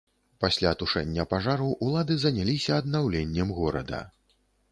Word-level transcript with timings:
Пасля 0.43 0.69
тушэння 0.79 1.25
пажару 1.33 1.67
ўлады 1.89 2.17
заняліся 2.23 2.71
аднаўленнем 2.83 3.53
горада. 3.61 4.03